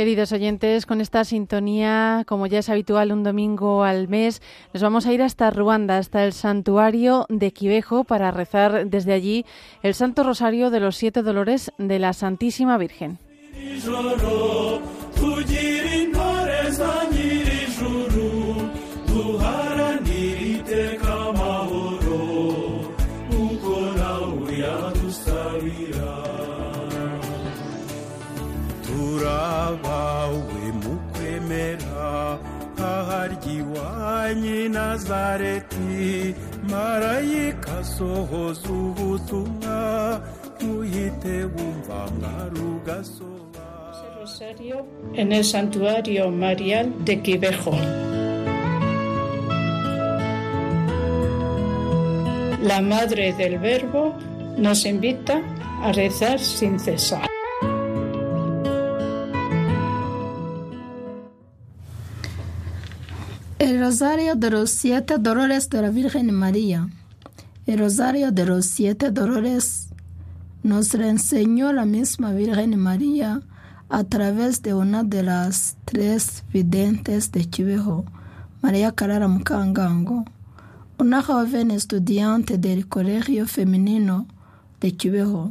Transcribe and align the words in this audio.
Queridos 0.00 0.32
oyentes, 0.32 0.86
con 0.86 1.02
esta 1.02 1.24
sintonía, 1.24 2.24
como 2.26 2.46
ya 2.46 2.60
es 2.60 2.70
habitual 2.70 3.12
un 3.12 3.22
domingo 3.22 3.84
al 3.84 4.08
mes, 4.08 4.40
nos 4.72 4.82
vamos 4.82 5.04
a 5.04 5.12
ir 5.12 5.20
hasta 5.20 5.50
Ruanda, 5.50 5.98
hasta 5.98 6.24
el 6.24 6.32
santuario 6.32 7.26
de 7.28 7.52
Quivejo, 7.52 8.04
para 8.04 8.30
rezar 8.30 8.86
desde 8.86 9.12
allí 9.12 9.44
el 9.82 9.92
Santo 9.92 10.22
Rosario 10.22 10.70
de 10.70 10.80
los 10.80 10.96
Siete 10.96 11.22
Dolores 11.22 11.70
de 11.76 11.98
la 11.98 12.14
Santísima 12.14 12.78
Virgen. 12.78 13.18
tugire 15.40 15.92
intore 16.02 16.70
za 16.78 16.92
nyirijuru 17.12 18.30
duharanire 19.08 20.46
iteka 20.56 21.12
amahoro. 21.28 22.20
Kuko 23.30 23.72
nawe 23.98 24.52
yadusabira 24.64 26.12
turabawe 28.86 30.62
mu 30.80 30.92
kwemera 31.12 32.08
nk'aharya 32.74 33.52
iwanyu 33.60 34.58
nazareti 34.76 36.34
marayika 36.70 37.72
asohoza 37.80 38.68
ubutumwa 38.82 39.78
muhite 40.60 41.36
wumva 41.52 41.98
mwarugasoza 42.16 43.49
En 44.40 45.32
el 45.32 45.44
santuario 45.44 46.30
marial 46.30 47.04
de 47.04 47.20
Quivejo. 47.20 47.72
La 52.62 52.80
Madre 52.80 53.34
del 53.34 53.58
Verbo 53.58 54.14
nos 54.56 54.86
invita 54.86 55.42
a 55.82 55.92
rezar 55.92 56.40
sin 56.40 56.80
cesar. 56.80 57.28
El 63.58 63.78
Rosario 63.78 64.36
de 64.36 64.50
los 64.50 64.70
Siete 64.70 65.18
Dolores 65.18 65.68
de 65.68 65.82
la 65.82 65.90
Virgen 65.90 66.32
María. 66.32 66.88
El 67.66 67.80
Rosario 67.80 68.32
de 68.32 68.46
los 68.46 68.64
Siete 68.64 69.10
Dolores 69.10 69.90
nos 70.62 70.94
lo 70.94 71.04
enseñó 71.04 71.74
la 71.74 71.84
misma 71.84 72.32
Virgen 72.32 72.78
María 72.78 73.42
a 73.90 74.04
través 74.04 74.62
de 74.62 74.72
una 74.72 75.02
de 75.02 75.24
las 75.24 75.76
tres 75.84 76.44
videntes 76.52 77.32
de 77.32 77.50
Chivejo, 77.50 78.04
María 78.62 78.92
Carara 78.92 79.26
Mukangango, 79.26 80.26
una 80.96 81.22
joven 81.22 81.72
estudiante 81.72 82.56
del 82.56 82.86
Colegio 82.86 83.48
Femenino 83.48 84.28
de 84.80 84.96
Chivejo. 84.96 85.50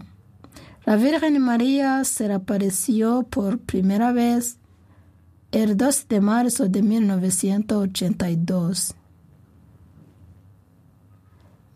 La 0.86 0.96
Virgen 0.96 1.42
María 1.42 2.06
se 2.06 2.32
apareció 2.32 3.24
por 3.24 3.60
primera 3.60 4.14
vez 4.14 4.58
el 5.52 5.76
2 5.76 6.08
de 6.08 6.22
marzo 6.22 6.70
de 6.70 6.82
1982. 6.82 8.96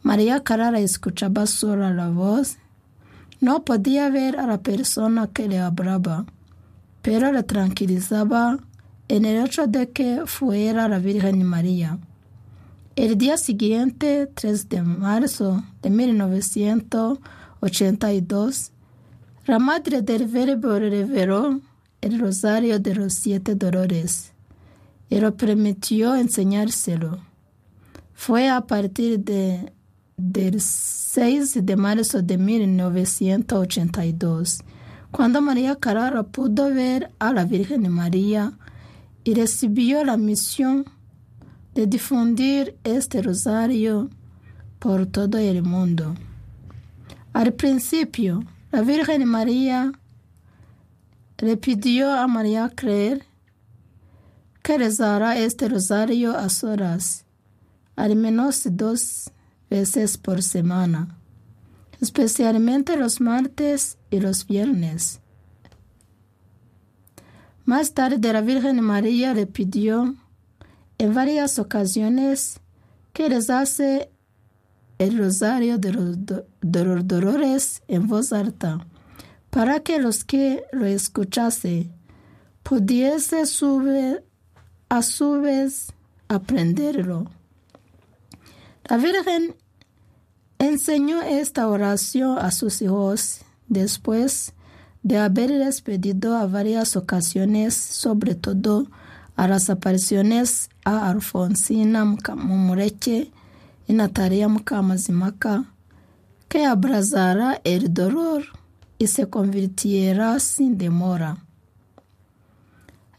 María 0.02 0.42
Carrara 0.44 0.80
escuchaba 0.80 1.46
sola 1.46 1.94
la 1.94 2.10
voz. 2.10 2.56
No 3.42 3.66
podía 3.66 4.10
ver 4.10 4.40
a 4.40 4.48
la 4.48 4.62
persona 4.62 5.28
que 5.28 5.50
le 5.50 5.60
hablaba, 5.60 6.26
pero 7.04 7.32
le 7.32 7.44
tranquilizaba 7.44 8.58
en 9.10 9.26
el 9.26 9.46
hecho 9.46 9.68
de 9.68 9.92
que 9.92 10.24
fuera 10.26 10.88
la 10.88 10.98
Virgen 10.98 11.44
María. 11.44 12.00
El 12.96 13.16
día 13.18 13.36
siguiente, 13.38 14.32
3 14.34 14.70
de 14.70 14.82
marzo 14.82 15.62
de 15.82 15.90
1982, 15.90 18.72
la 19.46 19.60
madre 19.60 20.02
del 20.02 20.28
verbo 20.28 20.80
reveló 20.80 21.60
el 22.00 22.20
rosario 22.20 22.80
de 22.80 22.96
los 22.96 23.14
siete 23.14 23.56
dolores 23.56 24.32
y 25.10 25.20
lo 25.20 25.36
permitió 25.36 26.16
enseñárselo. 26.16 27.20
Fue 28.14 28.48
a 28.48 28.62
partir 28.62 29.20
de, 29.20 29.74
del 30.16 30.62
6 30.62 31.66
de 31.66 31.76
marzo 31.76 32.22
de 32.22 32.38
1982 32.38 34.64
cuando 35.14 35.42
María 35.42 35.76
Carrara 35.76 36.24
pudo 36.24 36.74
ver 36.74 37.12
a 37.20 37.32
la 37.34 37.46
Virgen 37.46 37.88
María 37.92 38.54
y 39.24 39.36
recibió 39.36 40.04
la 40.04 40.18
misión 40.18 40.86
de 41.76 41.86
difundir 41.86 42.76
este 42.84 43.22
rosario 43.22 44.10
por 44.80 45.06
todo 45.06 45.38
el 45.38 45.62
mundo. 45.62 46.16
Al 47.32 47.54
principio, 47.54 48.44
la 48.72 48.82
Virgen 48.82 49.26
María 49.26 49.92
le 51.38 51.58
pidió 51.58 52.12
a 52.12 52.28
María 52.28 52.72
creer 52.76 53.24
que 54.64 54.80
rezara 54.80 55.38
este 55.38 55.70
rosario 55.70 56.36
a 56.36 56.50
solas, 56.50 57.26
al 57.96 58.16
menos 58.16 58.64
dos 58.72 59.30
veces 59.70 60.18
por 60.18 60.42
semana, 60.42 61.20
especialmente 62.04 62.98
los 62.98 63.20
martes 63.22 63.98
y 64.12 64.20
los 64.20 64.46
viernes. 64.46 65.22
Más 67.66 67.94
tarde 67.94 68.34
la 68.34 68.42
Virgen 68.42 68.82
María 68.82 69.34
le 69.34 69.48
pidió 69.48 70.16
en 70.98 71.14
varias 71.14 71.60
ocasiones 71.60 72.60
que 73.14 73.30
rezase 73.30 74.12
el 75.00 75.18
rosario 75.18 75.78
de 75.78 75.94
los, 75.94 76.18
de 76.26 76.86
los 76.86 77.08
dolores 77.08 77.82
en 77.88 78.08
voz 78.08 78.34
alta 78.34 78.86
para 79.50 79.80
que 79.80 80.00
los 80.00 80.24
que 80.24 80.64
lo 80.72 80.86
escuchase 80.86 81.90
pudiese 82.64 83.46
sube, 83.46 84.24
a 84.90 85.02
su 85.02 85.42
vez 85.42 85.92
aprenderlo. 86.28 87.26
La 88.86 88.98
Virgen 88.98 89.56
enseñó 90.68 91.22
esta 91.22 91.68
oración 91.68 92.38
a 92.38 92.52
sus 92.52 92.82
hijos 92.82 93.42
después 93.68 94.54
de 95.04 95.18
haberles 95.18 95.82
pedido 95.82 96.36
a 96.38 96.48
varias 96.48 96.96
ocasiones, 96.96 97.74
sobre 97.74 98.36
todo 98.36 98.88
a 99.36 99.48
las 99.48 99.70
apariciones 99.70 100.70
a 100.86 101.10
Alfonsina 101.10 102.06
Mumureche 102.06 103.32
y 103.88 103.94
Natalia 103.94 104.48
Mukamazimaka, 104.48 105.66
que 106.48 106.66
abrazara 106.66 107.60
el 107.64 107.94
dolor 107.94 108.46
y 108.98 109.08
se 109.08 109.28
convirtiera 109.28 110.40
sin 110.40 110.78
demora. 110.78 111.44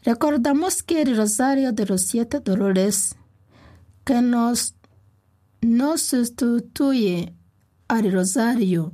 Recordamos 0.03 0.81
que 0.81 1.01
el 1.01 1.15
rosario 1.15 1.71
de 1.73 1.85
los 1.85 2.03
siete 2.03 2.39
dolores 2.39 3.15
que 4.03 4.21
nos, 4.21 4.75
nos 5.61 6.01
sustituye 6.01 7.34
al 7.87 8.11
rosario 8.11 8.91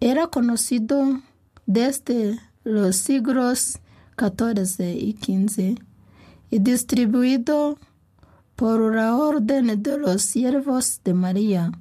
era 0.00 0.28
conocido 0.28 1.20
desde 1.66 2.38
los 2.64 2.96
siglos 2.96 3.78
XIV 4.18 4.80
y 4.80 5.12
XV 5.12 5.78
y 6.50 6.58
distribuido 6.58 7.78
por 8.56 8.94
la 8.94 9.16
orden 9.16 9.82
de 9.82 9.98
los 9.98 10.22
siervos 10.22 11.00
de 11.04 11.14
María, 11.14 11.72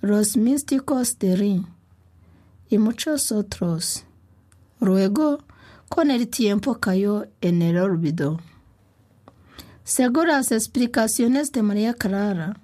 los 0.00 0.36
místicos 0.36 1.18
de 1.18 1.36
Rin 1.36 1.66
y 2.68 2.78
muchos 2.78 3.30
otros. 3.32 4.04
Luego, 4.80 5.38
con 5.88 6.10
el 6.10 6.28
tiempo 6.28 6.80
cayó 6.80 7.26
en 7.40 7.62
el 7.62 7.78
olvido. 7.78 8.40
Según 9.84 10.28
las 10.28 10.50
explicaciones 10.50 11.52
de 11.52 11.62
María 11.62 11.94
Clara, 11.94 12.58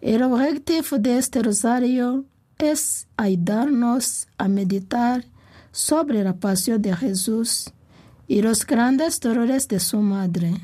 el 0.00 0.22
objetivo 0.22 0.98
de 0.98 1.18
este 1.18 1.42
rosario 1.42 2.24
es 2.58 3.06
ayudarnos 3.16 4.28
a 4.38 4.48
meditar 4.48 5.24
sobre 5.72 6.24
la 6.24 6.34
pasión 6.36 6.80
de 6.80 6.96
Jesús 6.96 7.72
y 8.26 8.42
los 8.42 8.66
grandes 8.66 9.20
dolores 9.20 9.68
de 9.68 9.80
su 9.80 10.00
madre. 10.00 10.54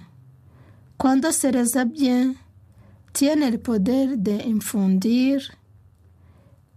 Cuando 0.97 1.33
se 1.33 1.53
reza 1.53 1.85
bien, 1.85 2.39
tiene 3.13 3.49
el 3.49 3.61
poder 3.61 4.19
de 4.19 4.43
infundir 4.45 5.43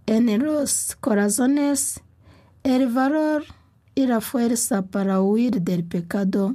en 0.06 0.44
los 0.44 0.96
corazones 1.00 2.00
el 2.62 2.88
valor 2.88 3.44
y 3.94 4.06
la 4.06 4.20
fuerza 4.20 4.82
para 4.82 5.20
huir 5.20 5.62
del 5.62 5.84
pecado, 5.84 6.54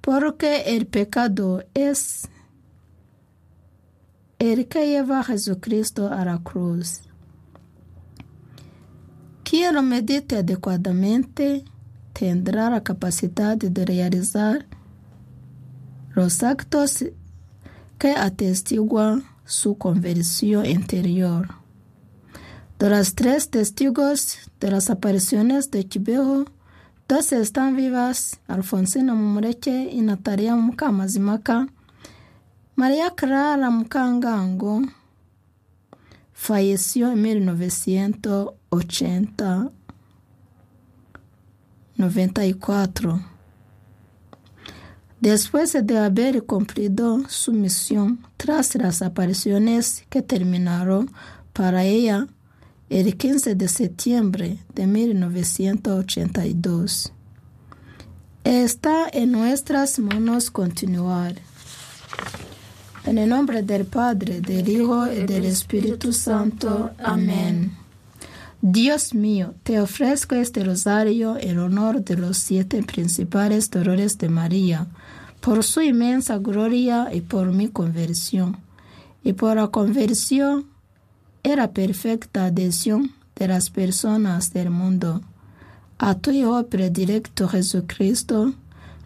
porque 0.00 0.76
el 0.76 0.86
pecado 0.86 1.64
es 1.74 2.28
que 4.40 4.86
lleva 4.86 5.20
a 5.20 5.24
Jesucristo 5.24 6.08
a 6.08 6.24
la 6.24 6.38
cruz. 6.38 7.02
Quien 9.44 9.74
lo 9.74 9.82
medite 9.82 10.38
adecuadamente 10.38 11.64
tendrá 12.14 12.70
la 12.70 12.82
capacidad 12.82 13.58
de 13.58 13.84
realizar 13.84 14.66
los 16.14 16.42
actos 16.42 17.04
que 17.98 18.12
atestiguan 18.12 19.24
su 19.44 19.76
conversión 19.76 20.64
interior. 20.64 21.48
De 22.78 22.88
los 22.88 23.14
tres 23.14 23.50
testigos 23.50 24.38
de 24.58 24.70
las 24.70 24.88
apariciones 24.88 25.70
de 25.70 25.84
Kibeho, 25.84 26.46
dos 27.06 27.32
están 27.32 27.76
vivas, 27.76 28.40
Alfonsina 28.48 29.14
Mumureche 29.14 29.90
y 29.92 30.00
Natalia 30.00 30.56
Mukamazimaka. 30.56 31.66
María 32.80 33.10
Clara 33.10 33.68
Mukangango 33.68 34.80
falleció 36.32 37.12
en 37.12 37.20
1980 37.20 39.70
94. 41.96 43.20
Después 45.20 45.76
de 45.84 45.98
haber 45.98 46.44
cumplido 46.44 47.28
su 47.28 47.52
misión 47.52 48.26
tras 48.38 48.74
las 48.76 49.02
apariciones 49.02 50.06
que 50.08 50.22
terminaron 50.22 51.12
para 51.52 51.84
ella 51.84 52.28
el 52.88 53.14
15 53.14 53.56
de 53.56 53.68
septiembre 53.68 54.56
de 54.74 54.86
1982. 54.86 57.12
Está 58.44 59.06
en 59.12 59.32
nuestras 59.32 59.98
manos 59.98 60.50
continuar. 60.50 61.34
En 63.04 63.16
el 63.16 63.30
nombre 63.30 63.62
del 63.62 63.86
Padre, 63.86 64.40
del 64.40 64.68
Hijo 64.68 65.10
y 65.10 65.24
del 65.24 65.46
Espíritu 65.46 66.12
Santo. 66.12 66.90
Amén. 66.98 67.72
Dios 68.60 69.14
mío, 69.14 69.54
te 69.62 69.80
ofrezco 69.80 70.34
este 70.34 70.62
rosario 70.62 71.38
en 71.40 71.58
honor 71.58 72.04
de 72.04 72.18
los 72.18 72.36
siete 72.36 72.82
principales 72.82 73.70
dolores 73.70 74.18
de 74.18 74.28
María, 74.28 74.86
por 75.40 75.64
su 75.64 75.80
inmensa 75.80 76.36
gloria 76.36 77.08
y 77.10 77.22
por 77.22 77.52
mi 77.52 77.68
conversión, 77.68 78.58
y 79.24 79.32
por 79.32 79.56
la 79.56 79.68
conversión 79.68 80.66
y 81.42 81.56
la 81.56 81.70
perfecta 81.70 82.44
adhesión 82.44 83.12
de 83.34 83.48
las 83.48 83.70
personas 83.70 84.52
del 84.52 84.68
mundo. 84.68 85.22
A 85.98 86.16
tu 86.16 86.30
Hijo 86.30 86.66
predilecto 86.66 87.48
Jesucristo, 87.48 88.52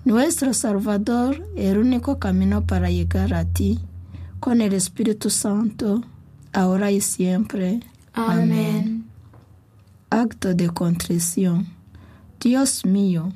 nuestro 0.05 0.53
Salvador, 0.53 1.47
el 1.57 1.79
único 1.79 2.19
camino 2.19 2.67
para 2.67 2.91
llegar 2.91 3.33
a 3.35 3.45
ti, 3.45 3.81
con 4.39 4.61
el 4.61 4.75
Espíritu 4.75 5.31
Santo, 5.31 6.03
ahora 6.53 6.91
y 6.91 7.01
siempre. 7.01 7.81
Amén. 8.13 9.07
Acto 10.11 10.55
de 10.55 10.69
contrición. 10.69 11.67
Dios 12.39 12.85
mío, 12.85 13.33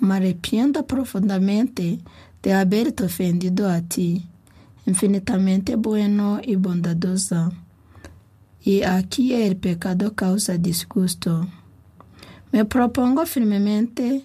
me 0.00 0.14
arrepiento 0.14 0.86
profundamente 0.86 1.98
de 2.42 2.52
haberte 2.52 3.04
ofendido 3.04 3.68
a 3.68 3.80
ti, 3.80 4.24
infinitamente 4.86 5.74
bueno 5.74 6.40
y 6.42 6.54
bondadosa. 6.54 7.50
Y 8.62 8.82
aquí 8.82 9.34
el 9.34 9.56
pecado 9.56 10.14
causa 10.14 10.56
disgusto. 10.56 11.48
Me 12.52 12.64
propongo 12.64 13.26
firmemente, 13.26 14.24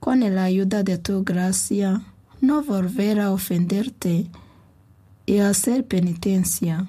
con 0.00 0.20
la 0.20 0.44
ayuda 0.44 0.82
de 0.82 0.98
tu 0.98 1.22
gracia, 1.22 2.02
no 2.40 2.62
volver 2.62 3.20
a 3.20 3.32
ofenderte 3.32 4.26
y 5.26 5.38
hacer 5.38 5.86
penitencia. 5.86 6.86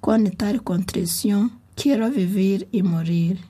Con 0.00 0.30
tal 0.30 0.62
contrición, 0.62 1.58
quiero 1.74 2.10
vivir 2.10 2.68
y 2.70 2.82
morir. 2.82 3.40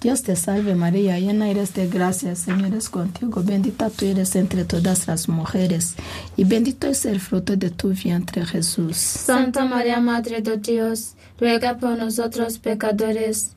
Dios 0.00 0.22
te 0.22 0.36
salve 0.36 0.76
María, 0.76 1.18
llena 1.18 1.48
eres 1.48 1.74
de 1.74 1.88
gracia, 1.88 2.30
el 2.30 2.36
Señor 2.36 2.74
es 2.74 2.88
contigo, 2.88 3.42
bendita 3.42 3.90
tú 3.90 4.04
eres 4.04 4.36
entre 4.36 4.64
todas 4.64 5.08
las 5.08 5.28
mujeres, 5.28 5.96
y 6.36 6.44
bendito 6.44 6.86
es 6.86 7.06
el 7.06 7.18
fruto 7.18 7.56
de 7.56 7.70
tu 7.70 7.88
vientre 7.88 8.46
Jesús. 8.46 8.96
Santa 8.96 9.64
María, 9.64 9.98
Madre 10.00 10.42
de 10.42 10.58
Dios, 10.58 11.14
ruega 11.40 11.78
por 11.78 11.98
nosotros 11.98 12.58
pecadores, 12.58 13.56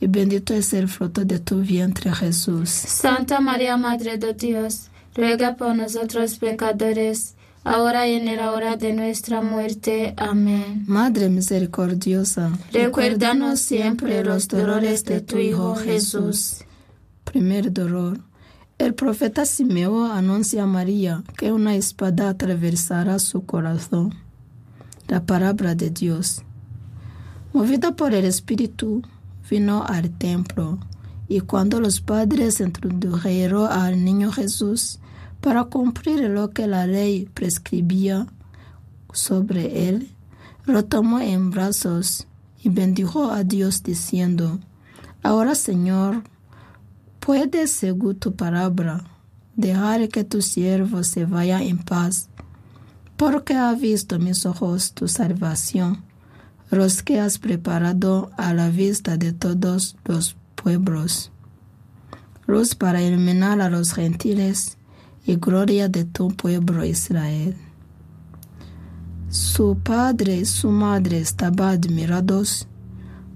y 0.00 0.06
bendito 0.06 0.54
es 0.54 0.72
el 0.72 0.88
fruto 0.88 1.24
de 1.24 1.38
tu 1.38 1.60
vientre 1.60 2.12
Jesús. 2.14 2.68
Santa 2.68 3.40
María, 3.40 3.76
Madre 3.76 4.18
de 4.18 4.34
Dios, 4.34 4.88
ruega 5.14 5.56
por 5.56 5.74
nosotros 5.74 6.38
pecadores, 6.38 7.34
ahora 7.64 8.06
y 8.06 8.14
en 8.14 8.36
la 8.36 8.52
hora 8.52 8.76
de 8.76 8.92
nuestra 8.92 9.40
muerte. 9.40 10.14
Amén. 10.16 10.84
Madre 10.86 11.28
misericordiosa, 11.28 12.52
Recuérdanos 12.72 13.60
siempre 13.60 14.22
los 14.22 14.48
dolores 14.48 15.04
de 15.04 15.20
tu 15.20 15.38
Hijo 15.38 15.74
Jesús. 15.76 16.64
Primer 17.24 17.72
dolor. 17.72 18.20
El 18.78 18.94
profeta 18.94 19.46
Simeón 19.46 20.10
anuncia 20.10 20.64
a 20.64 20.66
María 20.66 21.24
que 21.38 21.50
una 21.50 21.74
espada 21.74 22.28
atravesará 22.28 23.18
su 23.18 23.46
corazón. 23.46 24.14
La 25.08 25.24
palabra 25.24 25.74
de 25.74 25.88
Dios. 25.88 26.42
Movida 27.54 27.96
por 27.96 28.12
el 28.12 28.26
Espíritu, 28.26 29.02
vino 29.48 29.84
al 29.84 30.10
templo. 30.10 30.78
Y 31.28 31.40
cuando 31.40 31.80
los 31.80 32.00
padres 32.00 32.60
introdujeron 32.60 33.70
al 33.70 34.04
niño 34.04 34.30
Jesús 34.32 35.00
para 35.40 35.64
cumplir 35.64 36.20
lo 36.30 36.50
que 36.50 36.66
la 36.66 36.86
ley 36.86 37.28
prescribía 37.34 38.26
sobre 39.12 39.88
él, 39.88 40.10
lo 40.64 40.84
tomó 40.84 41.20
en 41.20 41.50
brazos 41.50 42.26
y 42.62 42.68
bendijo 42.68 43.30
a 43.30 43.44
Dios 43.44 43.82
diciendo, 43.82 44.58
Ahora 45.22 45.54
Señor, 45.54 46.22
puedes, 47.20 47.72
según 47.72 48.16
tu 48.16 48.34
palabra, 48.36 49.04
dejar 49.56 50.08
que 50.08 50.22
tu 50.22 50.42
siervo 50.42 51.02
se 51.02 51.24
vaya 51.24 51.62
en 51.62 51.78
paz, 51.78 52.28
porque 53.16 53.54
ha 53.54 53.72
visto 53.72 54.18
mis 54.18 54.46
ojos 54.46 54.92
tu 54.92 55.08
salvación, 55.08 56.02
los 56.70 57.02
que 57.02 57.20
has 57.20 57.38
preparado 57.38 58.30
a 58.36 58.52
la 58.52 58.70
vista 58.70 59.16
de 59.16 59.32
todos 59.32 59.96
los 60.04 60.36
pueblos, 60.54 61.30
luz 62.46 62.74
para 62.74 63.02
iluminar 63.02 63.60
a 63.60 63.70
los 63.70 63.92
gentiles 63.92 64.76
y 65.24 65.36
gloria 65.36 65.88
de 65.88 66.04
tu 66.04 66.28
pueblo 66.28 66.84
Israel. 66.84 67.56
Su 69.28 69.78
padre 69.78 70.36
y 70.36 70.44
su 70.44 70.70
madre 70.70 71.18
estaban 71.18 71.74
admirados 71.74 72.66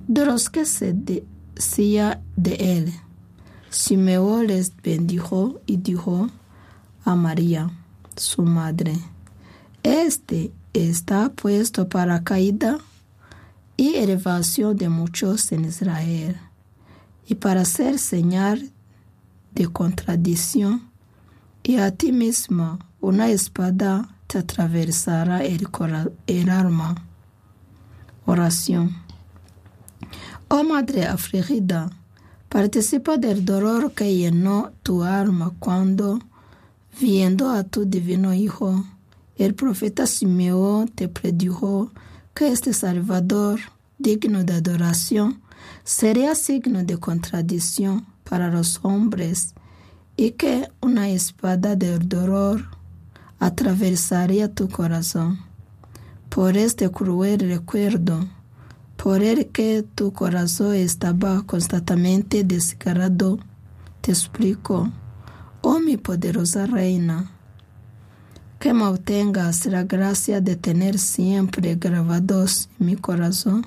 de 0.09 0.25
los 0.25 0.51
que 0.51 0.65
se 0.65 0.93
decía 0.93 2.23
de 2.37 2.55
él. 2.79 2.93
Simeón 3.71 4.49
les 4.49 4.73
bendijo 4.83 5.61
y 5.67 5.77
dijo 5.77 6.29
a 7.05 7.15
María, 7.15 7.71
su 8.17 8.43
madre, 8.43 8.95
Este 9.83 10.53
está 10.73 11.31
puesto 11.31 11.89
para 11.89 12.25
caída 12.25 12.79
y 13.81 13.97
elevación 13.97 14.77
de 14.77 14.91
muchos 14.91 15.53
en 15.53 15.65
Israel, 15.65 16.37
y 17.27 17.37
para 17.37 17.65
ser 17.65 17.99
señal 17.99 18.73
de 19.55 19.69
contradicción, 19.69 20.91
y 21.63 21.77
a 21.77 21.91
ti 21.91 22.13
misma 22.13 22.79
una 23.01 23.31
espada 23.31 24.15
te 24.27 24.37
atravesará 24.37 25.43
el, 25.45 25.67
el 26.27 26.51
alma. 26.51 27.07
Oración. 28.27 28.99
Oh 30.49 30.63
Madre 30.63 31.07
afligida, 31.07 31.89
participa 32.51 33.17
del 33.17 33.47
dolor 33.47 33.93
que 33.93 34.15
llenó 34.15 34.73
tu 34.83 35.05
alma 35.05 35.55
cuando, 35.59 36.19
viendo 37.01 37.49
a 37.49 37.65
tu 37.65 37.87
divino 37.87 38.35
Hijo, 38.35 38.85
el 39.39 39.55
profeta 39.55 40.07
Simeón 40.07 40.89
te 40.89 41.09
predijo 41.09 41.91
que 42.41 42.49
este 42.49 42.73
Salvador, 42.73 43.61
digno 43.99 44.45
de 44.45 44.55
adoración, 44.55 45.43
sería 45.85 46.35
signo 46.35 46.85
de 46.85 46.97
contradicción 46.97 48.07
para 48.25 48.49
los 48.49 48.81
hombres 48.83 49.55
y 50.17 50.31
que 50.31 50.71
una 50.81 51.11
espada 51.11 51.77
del 51.77 52.09
dolor 52.09 52.65
atravesaría 53.39 54.55
tu 54.55 54.71
corazón. 54.71 55.41
Por 56.31 56.57
este 56.57 56.91
cruel 56.91 57.41
recuerdo, 57.41 58.27
por 58.97 59.23
el 59.23 59.49
que 59.49 59.85
tu 59.95 60.15
corazón 60.15 60.77
estaba 60.77 61.43
constantemente 61.43 62.43
desgarrado, 62.43 63.39
te 64.01 64.15
suplico, 64.15 64.91
oh 65.61 65.79
mi 65.79 65.99
poderosa 65.99 66.65
reina, 66.65 67.33
que 68.61 68.75
me 68.75 68.85
obtengas 68.85 69.65
la 69.65 69.85
gracia 69.85 70.43
de 70.43 70.55
tener 70.55 70.99
siempre 70.99 71.77
grabados 71.77 72.69
en 72.79 72.87
mi 72.87 72.97
corazón 72.97 73.67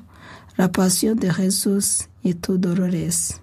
la 0.55 0.71
pasión 0.71 1.17
de 1.17 1.33
Jesús 1.33 2.09
y 2.21 2.35
tus 2.35 2.61
dolores. 2.61 3.42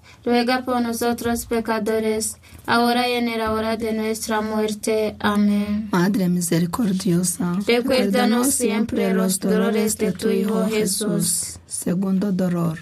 ruega 0.23 0.63
por 0.63 0.81
nosotros 0.81 1.45
pecadores, 1.45 2.37
ahora 2.65 3.09
y 3.09 3.13
en 3.13 3.37
la 3.37 3.51
hora 3.51 3.77
de 3.77 3.93
nuestra 3.93 4.41
muerte. 4.41 5.15
Amén. 5.19 5.89
Madre 5.91 6.29
misericordiosa, 6.29 7.59
Recuérdanos 7.67 8.53
siempre 8.53 9.13
los 9.13 9.39
dolores 9.39 9.97
de 9.97 10.11
tu 10.11 10.29
Hijo 10.29 10.67
Jesús. 10.67 11.59
Segundo 11.67 12.31
dolor, 12.31 12.79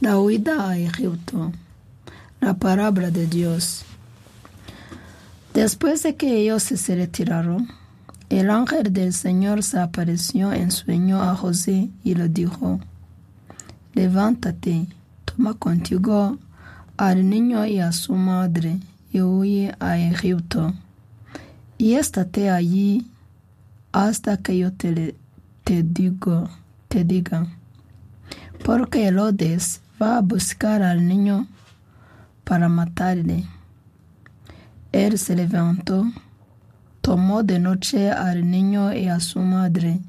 la 0.00 0.18
huida 0.18 0.68
a 0.68 0.78
Egipto. 0.78 1.52
La 2.40 2.54
palabra 2.54 3.10
de 3.10 3.26
Dios. 3.26 3.82
Después 5.54 6.04
de 6.04 6.14
que 6.14 6.36
ellos 6.36 6.62
se 6.62 6.94
retiraron, 6.94 7.68
el 8.28 8.50
ángel 8.50 8.92
del 8.92 9.12
Señor 9.12 9.64
se 9.64 9.80
apareció 9.80 10.52
en 10.52 10.70
sueño 10.70 11.20
a 11.20 11.34
José 11.34 11.88
y 12.04 12.14
le 12.14 12.28
dijo, 12.28 12.78
levántate, 13.94 14.86
toma 15.24 15.54
contigo 15.54 16.38
al 16.98 17.30
niño 17.30 17.64
y 17.64 17.78
a 17.78 17.92
su 17.92 18.14
madre 18.14 18.80
y 19.12 19.20
huye 19.20 19.72
a 19.78 19.98
Egipto, 19.98 20.74
y 21.78 21.94
estate 21.94 22.50
allí 22.50 23.06
hasta 23.92 24.36
que 24.36 24.58
yo 24.58 24.72
te, 24.72 25.14
te 25.62 25.84
digo, 25.84 26.50
te 26.88 27.04
diga, 27.04 27.46
porque 28.64 29.06
Herodes 29.06 29.80
va 30.02 30.18
a 30.18 30.22
buscar 30.22 30.82
al 30.82 31.06
niño 31.06 31.46
para 32.42 32.68
matarle. 32.68 33.44
Él 34.90 35.18
se 35.18 35.36
levantó, 35.36 36.04
tomó 37.00 37.44
de 37.44 37.60
noche 37.60 38.10
al 38.10 38.50
niño 38.50 38.92
y 38.92 39.06
a 39.06 39.20
su 39.20 39.38
madre, 39.38 40.00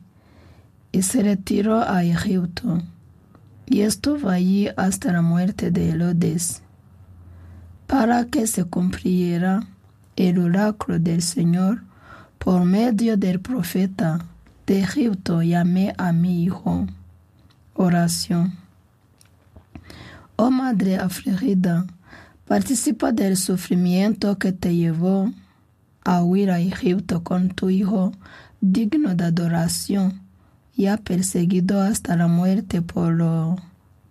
y 0.91 1.03
se 1.03 1.21
retiró 1.21 1.87
a 1.87 2.03
Egipto, 2.03 2.81
y 3.67 3.81
estuvo 3.81 4.29
allí 4.29 4.69
hasta 4.75 5.11
la 5.11 5.21
muerte 5.21 5.69
de 5.69 5.89
Herodes, 5.89 6.63
para 7.89 8.25
que 8.25 8.45
se 8.45 8.65
cumpliera 8.65 9.63
el 10.15 10.37
oráculo 10.37 10.99
del 10.99 11.23
Señor 11.23 11.81
por 12.37 12.63
medio 12.63 13.17
del 13.17 13.39
profeta 13.39 14.19
de 14.67 14.81
Egipto 14.81 15.41
llamé 15.41 15.95
a 15.97 16.11
mi 16.13 16.43
hijo. 16.43 16.85
Oración. 17.73 18.53
Oh 20.35 20.51
Madre 20.51 20.97
afligida, 20.97 21.87
participa 22.45 23.11
del 23.11 23.35
sufrimiento 23.37 24.37
que 24.37 24.51
te 24.51 24.75
llevó 24.75 25.31
a 26.05 26.21
huir 26.23 26.51
a 26.51 26.59
Egipto 26.59 27.23
con 27.23 27.49
tu 27.49 27.71
hijo 27.71 28.11
digno 28.61 29.15
de 29.15 29.23
adoración, 29.25 30.21
ya 30.77 30.97
perseguido 30.97 31.81
hasta 31.81 32.15
la 32.15 32.27
muerte 32.27 32.83
por 32.83 33.13
lo- 33.13 33.55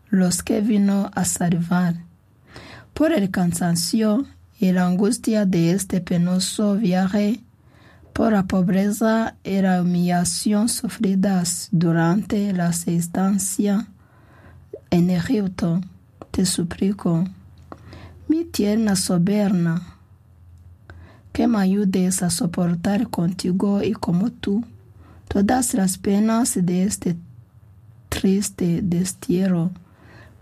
los 0.08 0.42
que 0.42 0.62
vino 0.62 1.12
a 1.14 1.24
salvar. 1.24 2.07
Por 2.98 3.12
el 3.12 3.30
cansancio 3.30 4.26
y 4.58 4.72
la 4.72 4.84
angustia 4.84 5.46
de 5.46 5.70
este 5.70 6.00
penoso 6.00 6.74
viaje, 6.74 7.38
por 8.12 8.32
la 8.32 8.48
pobreza 8.48 9.36
y 9.44 9.62
la 9.62 9.82
humillación 9.82 10.68
sufridas 10.68 11.68
durante 11.70 12.52
la 12.52 12.70
estancia 12.70 13.86
en 14.90 15.10
Egipto, 15.10 15.80
te 16.32 16.44
suplico, 16.44 17.24
mi 18.26 18.44
tierna 18.44 18.96
soberana, 18.96 19.80
que 21.32 21.46
me 21.46 21.58
ayudes 21.58 22.24
a 22.24 22.30
soportar 22.30 23.10
contigo 23.10 23.80
y 23.80 23.92
como 23.92 24.32
tú 24.32 24.64
todas 25.28 25.72
las 25.74 25.98
penas 25.98 26.58
de 26.60 26.82
este 26.82 27.16
triste 28.08 28.80
destierro, 28.82 29.70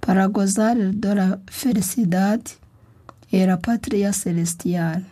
para 0.07 0.27
gozar 0.27 0.77
de 0.77 1.15
la 1.17 1.41
felicidad 1.47 2.41
y 3.29 3.45
la 3.45 3.59
patria 3.59 4.13
celestial. 4.13 5.05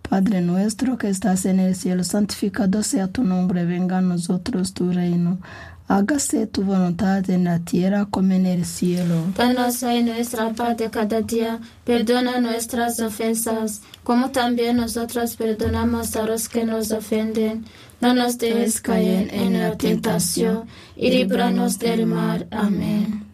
Padre 0.00 0.40
nuestro 0.40 0.96
que 0.96 1.10
estás 1.10 1.44
en 1.44 1.60
el 1.60 1.76
cielo, 1.76 2.04
santificado 2.04 2.82
sea 2.82 3.08
tu 3.08 3.22
nombre, 3.22 3.66
venga 3.66 3.98
a 3.98 4.00
nosotros 4.00 4.72
tu 4.72 4.90
reino. 4.90 5.38
Hágase 5.86 6.46
tu 6.46 6.62
voluntad 6.62 7.28
en 7.28 7.44
la 7.44 7.58
tierra 7.58 8.06
como 8.06 8.32
en 8.32 8.46
el 8.46 8.64
cielo. 8.64 9.26
Danos 9.36 9.82
hoy 9.82 10.02
nuestra 10.02 10.48
paz 10.54 10.78
de 10.78 10.88
cada 10.88 11.20
día. 11.20 11.60
Perdona 11.84 12.40
nuestras 12.40 12.98
ofensas, 13.00 13.82
como 14.02 14.30
también 14.30 14.78
nosotros 14.78 15.36
perdonamos 15.36 16.16
a 16.16 16.22
los 16.22 16.48
que 16.48 16.64
nos 16.64 16.90
ofenden. 16.90 17.66
No 18.00 18.14
nos 18.14 18.38
dejes 18.38 18.80
caer 18.80 19.28
en 19.34 19.60
la 19.60 19.76
tentación 19.76 20.64
y 20.96 21.10
líbranos 21.10 21.78
del 21.78 22.06
mal. 22.06 22.46
Amén. 22.50 23.33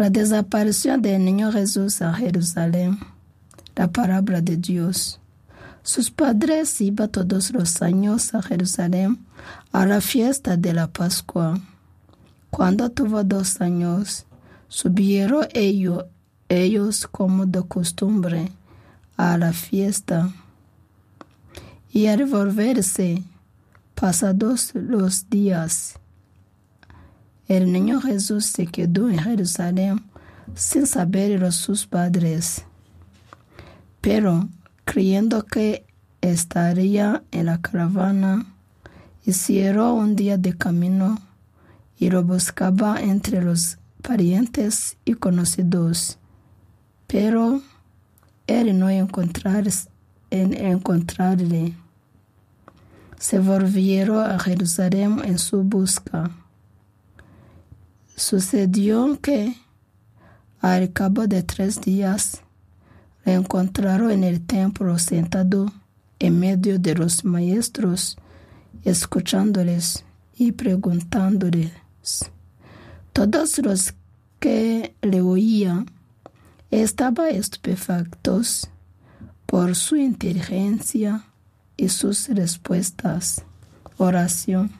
La 0.00 0.08
desaparición 0.08 1.02
del 1.02 1.22
niño 1.26 1.52
Jesús 1.52 2.00
a 2.00 2.14
Jerusalén. 2.14 2.98
La 3.76 3.92
palabra 3.92 4.40
de 4.40 4.56
Dios. 4.56 5.20
Sus 5.82 6.10
padres 6.10 6.80
iban 6.80 7.10
todos 7.10 7.50
los 7.50 7.82
años 7.82 8.32
a 8.32 8.40
Jerusalén 8.40 9.18
a 9.72 9.84
la 9.84 10.00
fiesta 10.00 10.56
de 10.56 10.72
la 10.72 10.86
Pascua. 10.86 11.60
Cuando 12.48 12.90
tuvo 12.90 13.22
dos 13.24 13.60
años, 13.60 14.24
subieron 14.68 15.46
ellos, 15.52 16.06
ellos 16.48 17.06
como 17.06 17.44
de 17.44 17.62
costumbre 17.64 18.50
a 19.18 19.36
la 19.36 19.52
fiesta. 19.52 20.32
Y 21.92 22.06
al 22.06 22.24
volverse, 22.24 23.22
pasados 23.94 24.70
los 24.72 25.28
días, 25.28 25.99
el 27.50 27.72
niño 27.72 28.00
Jesús 28.00 28.46
se 28.46 28.64
quedó 28.64 29.10
en 29.10 29.18
Jerusalén 29.18 30.04
sin 30.54 30.86
saberlo 30.86 31.50
sus 31.50 31.84
padres. 31.84 32.64
Pero 34.00 34.48
creyendo 34.84 35.44
que 35.44 35.84
estaría 36.20 37.24
en 37.32 37.46
la 37.46 37.60
caravana, 37.60 38.46
hicieron 39.26 39.98
un 39.98 40.14
día 40.14 40.38
de 40.38 40.56
camino 40.56 41.18
y 41.98 42.10
lo 42.10 42.22
buscaba 42.22 43.00
entre 43.00 43.42
los 43.42 43.78
parientes 44.00 44.96
y 45.04 45.14
conocidos. 45.14 46.18
Pero 47.08 47.62
él 48.46 48.78
no 48.78 48.88
encontrar, 48.90 49.64
en 50.30 50.54
encontrarle. 50.54 51.74
Se 53.18 53.40
volvieron 53.40 54.30
a 54.30 54.38
Jerusalén 54.38 55.20
en 55.24 55.36
su 55.36 55.64
busca. 55.64 56.30
Sucedió 58.20 59.18
que, 59.22 59.56
al 60.60 60.92
cabo 60.92 61.26
de 61.26 61.42
tres 61.42 61.80
días, 61.80 62.42
le 63.24 63.32
encontraron 63.32 64.10
en 64.10 64.24
el 64.24 64.42
templo 64.42 64.98
sentado 64.98 65.72
en 66.18 66.38
medio 66.38 66.78
de 66.78 66.94
los 66.96 67.24
maestros, 67.24 68.18
escuchándoles 68.84 70.04
y 70.36 70.52
preguntándoles. 70.52 71.72
Todos 73.14 73.56
los 73.60 73.94
que 74.38 74.94
le 75.00 75.22
oían 75.22 75.86
estaban 76.70 77.28
estupefactos 77.28 78.68
por 79.46 79.74
su 79.74 79.96
inteligencia 79.96 81.24
y 81.78 81.88
sus 81.88 82.28
respuestas. 82.28 83.44
Oración. 83.96 84.70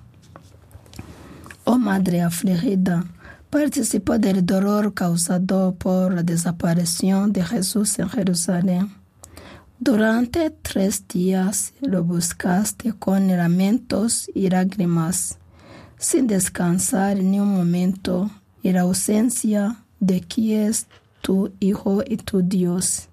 Oh 1.65 1.79
Madre 1.79 2.21
afligida, 2.21 3.07
participó 3.51 4.19
del 4.19 4.47
dolor 4.47 4.95
causado 4.95 5.75
por 5.75 6.15
la 6.15 6.23
desaparición 6.23 7.33
de 7.33 7.45
Jesús 7.45 7.99
en 7.99 8.09
Jerusalén. 8.09 8.95
Durante 9.81 10.51
tres 10.51 11.07
días 11.09 11.73
lo 11.81 12.05
buscaste 12.05 12.93
con 12.93 13.27
lamentos 13.29 14.31
y 14.35 14.49
lágrimas, 14.49 15.39
sin 15.99 16.27
descansar 16.27 17.17
ni 17.17 17.41
un 17.41 17.49
momento, 17.49 18.31
y 18.63 18.73
la 18.73 18.83
ausencia 18.83 19.79
de 19.99 20.21
quien 20.21 20.69
es 20.69 20.87
tu 21.23 21.53
Hijo 21.61 22.03
y 22.07 22.19
tu 22.19 22.43
Dios. 22.43 23.09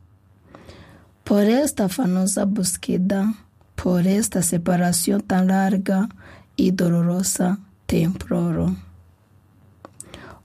Por 1.24 1.44
esta 1.44 1.86
afanosa 1.86 2.46
búsqueda, 2.46 3.34
por 3.76 4.06
esta 4.08 4.42
separación 4.42 5.22
tan 5.22 5.48
larga 5.48 6.10
y 6.56 6.72
dolorosa, 6.72 7.60
te. 7.86 8.10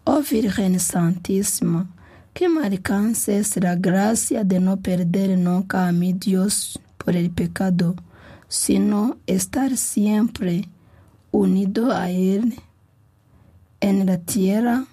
Oh 0.04 0.20
Virgen 0.20 0.80
Santísima, 0.80 1.86
que 2.34 2.48
me 2.48 2.66
alcances 2.66 3.56
la 3.58 3.76
gracia 3.76 4.42
de 4.42 4.58
no 4.58 4.78
perder 4.78 5.38
nunca 5.38 5.86
a 5.86 5.92
mi 5.92 6.12
Dios 6.12 6.80
por 6.98 7.14
el 7.14 7.30
pecado, 7.30 7.94
sino 8.48 9.18
estar 9.28 9.76
siempre 9.76 10.68
unido 11.30 11.92
a 11.92 12.10
Él 12.10 12.56
en 13.80 14.04
la 14.06 14.18
tierra 14.18 14.86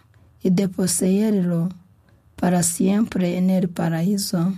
y 0.43 0.51
de 0.51 0.69
poseerlo 0.69 1.69
para 2.35 2.61
siempre 2.61 3.35
en 3.37 3.49
el 3.49 3.67
paraíso. 3.67 4.53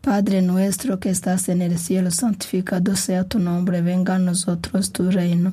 Padre 0.00 0.40
nuestro 0.40 1.00
que 1.00 1.10
estás 1.10 1.50
en 1.50 1.60
el 1.60 1.78
cielo, 1.78 2.10
santificado 2.10 2.96
sea 2.96 3.24
tu 3.24 3.38
nombre, 3.38 3.82
venga 3.82 4.14
a 4.14 4.18
nosotros 4.18 4.90
tu 4.90 5.10
reino. 5.10 5.52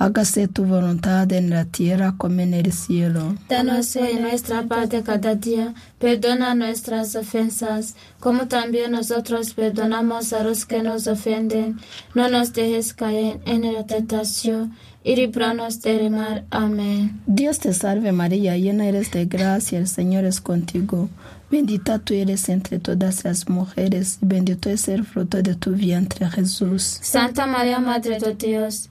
Hágase 0.00 0.46
tu 0.46 0.64
voluntad 0.64 1.30
en 1.32 1.50
la 1.50 1.64
tierra 1.64 2.14
como 2.16 2.40
en 2.40 2.54
el 2.54 2.72
cielo. 2.72 3.34
Danos 3.48 3.96
hoy 3.96 4.14
nuestra 4.14 4.62
paz 4.62 4.88
de 4.90 5.02
cada 5.02 5.34
día. 5.34 5.74
Perdona 5.98 6.54
nuestras 6.54 7.16
ofensas, 7.16 7.96
como 8.20 8.46
también 8.46 8.92
nosotros 8.92 9.54
perdonamos 9.54 10.32
a 10.32 10.44
los 10.44 10.66
que 10.66 10.84
nos 10.84 11.08
ofenden. 11.08 11.80
No 12.14 12.28
nos 12.28 12.52
dejes 12.52 12.94
caer 12.94 13.40
en 13.44 13.72
la 13.72 13.86
tentación 13.86 14.76
y 15.02 15.16
líbranos 15.16 15.82
del 15.82 16.10
mal. 16.10 16.44
Amén. 16.50 17.20
Dios 17.26 17.58
te 17.58 17.72
salve 17.72 18.12
María, 18.12 18.56
llena 18.56 18.86
eres 18.86 19.10
de 19.10 19.24
gracia, 19.24 19.80
el 19.80 19.88
Señor 19.88 20.24
es 20.24 20.40
contigo. 20.40 21.08
Bendita 21.50 21.98
tú 21.98 22.14
eres 22.14 22.48
entre 22.50 22.78
todas 22.78 23.24
las 23.24 23.48
mujeres, 23.48 24.18
y 24.22 24.26
bendito 24.26 24.70
es 24.70 24.86
el 24.86 25.04
fruto 25.04 25.42
de 25.42 25.54
tu 25.54 25.72
vientre, 25.72 26.28
Jesús. 26.28 26.98
Santa 27.02 27.46
María, 27.46 27.78
Madre 27.78 28.18
de 28.18 28.34
Dios, 28.34 28.90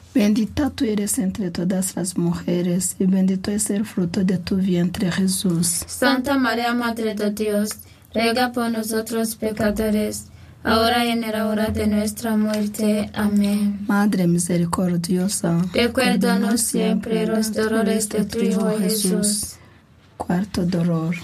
Bendita 0.13 0.69
tú 0.69 0.83
eres 0.83 1.19
entre 1.19 1.51
todas 1.51 1.95
las 1.95 2.17
mujeres, 2.17 2.97
y 2.99 3.05
bendito 3.05 3.49
es 3.49 3.69
el 3.69 3.85
fruto 3.85 4.25
de 4.25 4.37
tu 4.37 4.57
vientre, 4.57 5.09
Jesús. 5.09 5.85
Santa 5.87 6.37
María, 6.37 6.73
Madre 6.73 7.15
de 7.15 7.31
Dios, 7.31 7.69
ruega 8.13 8.51
por 8.51 8.69
nosotros 8.69 9.37
pecadores, 9.37 10.25
ahora 10.65 11.05
y 11.05 11.11
en 11.11 11.21
la 11.21 11.47
hora 11.47 11.67
de 11.67 11.87
nuestra 11.87 12.35
muerte. 12.35 13.09
Amén. 13.13 13.85
Madre 13.87 14.27
misericordiosa, 14.27 15.61
Recuérdanos 15.73 16.59
siempre 16.59 17.25
los 17.25 17.53
dolores 17.53 18.09
de 18.09 18.25
tu 18.25 18.39
Hijo 18.39 18.69
Jesús. 18.79 19.55
Cuarto 20.17 20.65
dolor. 20.65 21.15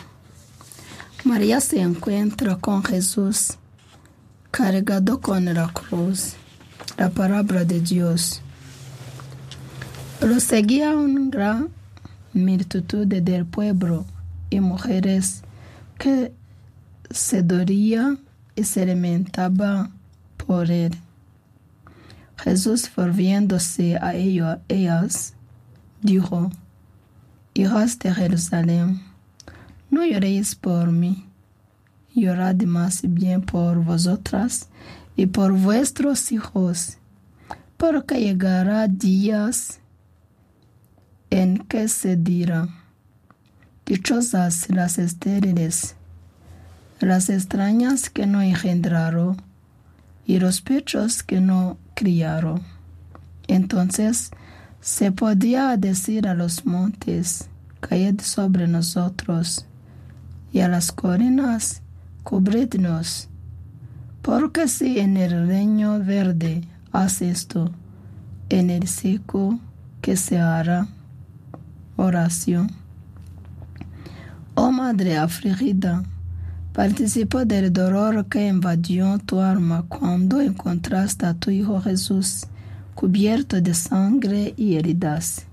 María 1.26 1.60
se 1.60 1.82
encuentra 1.82 2.56
con 2.56 2.86
Jesús, 2.86 3.58
cargado 4.50 5.20
con 5.20 5.44
la 5.44 5.68
cruz, 5.74 6.36
la 6.98 7.10
palabra 7.10 7.66
de 7.66 7.82
Dios. 7.82 8.42
Lo 10.22 10.40
seguía 10.40 10.98
una 10.98 11.30
gran 11.30 11.70
multitud 12.34 13.06
del 13.06 13.46
pueblo 13.46 14.04
y 14.50 14.60
mujeres 14.60 15.44
que 16.00 16.34
se 17.12 17.44
dorían 17.44 18.20
y 18.56 18.64
se 18.64 18.88
lamentaban 18.88 19.92
por 20.38 20.72
él. 20.72 20.92
Jesús, 22.38 22.90
volviéndose 22.96 23.98
a 23.98 24.16
ellas, 24.16 25.36
dijo, 26.02 26.50
Hijas 27.54 28.00
de 28.00 28.14
Jerusalén, 28.14 29.02
no 29.92 30.04
lloréis 30.04 30.56
por 30.56 30.92
mí, 30.92 31.26
llorad 32.16 32.56
más 32.64 33.02
bien 33.04 33.44
por 33.44 33.84
vosotras 33.84 34.68
y 35.16 35.28
por 35.28 35.54
vuestros 35.54 36.32
hijos, 36.32 36.98
porque 37.78 38.20
llegará 38.20 38.88
días 38.88 39.80
en 41.30 41.60
que 41.60 41.88
se 41.88 42.16
dirá, 42.16 42.70
dichosas 43.86 44.70
las 44.70 44.98
estériles, 44.98 45.96
las 47.00 47.30
extrañas 47.30 48.10
que 48.10 48.26
no 48.26 48.42
engendraron, 48.42 49.42
y 50.26 50.40
los 50.40 50.62
pechos 50.62 51.24
que 51.24 51.40
no 51.40 51.78
criaron. 51.96 52.62
Entonces 53.48 54.32
se 54.82 55.12
podía 55.12 55.76
decir 55.78 56.28
a 56.28 56.34
los 56.34 56.66
montes, 56.66 57.50
caed 57.80 58.20
sobre 58.22 58.68
nosotros, 58.68 59.66
y 60.52 60.60
a 60.60 60.68
las 60.68 60.92
colinas, 60.92 61.82
cubridnos. 62.24 63.30
Porque 64.22 64.68
si 64.68 65.00
en 65.00 65.16
el 65.16 65.48
leño 65.48 66.00
verde 66.00 66.68
hace 66.92 67.30
esto, 67.30 67.72
en 68.50 68.70
el 68.70 68.88
seco 68.88 69.60
que 70.02 70.18
se 70.18 70.40
hará 70.40 70.88
oración. 71.98 72.72
Oh 74.56 74.72
Madre 74.72 75.18
afligida, 75.18 76.04
participó 76.74 77.46
del 77.46 77.74
dolor 77.74 78.28
que 78.28 78.48
invadió 78.48 79.20
tu 79.20 79.42
alma 79.42 79.86
cuando 79.88 80.40
encontraste 80.40 81.26
a 81.26 81.34
tu 81.34 81.52
Hijo 81.52 81.82
Jesús 81.82 82.48
cubierto 82.98 83.62
de 83.62 83.76
sangre 83.76 84.56
y 84.58 84.76
heridas, 84.76 85.46